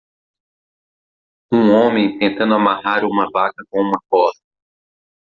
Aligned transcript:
Um 1.53 1.69
homem 1.69 2.17
tentando 2.17 2.55
amarrar 2.55 3.05
uma 3.05 3.29
vaca 3.31 3.63
com 3.69 3.81
uma 3.81 4.01
corda. 4.09 4.41